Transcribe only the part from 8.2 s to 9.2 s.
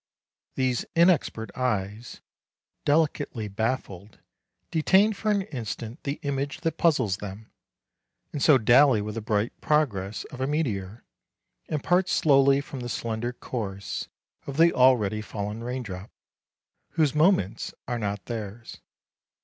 and so dally with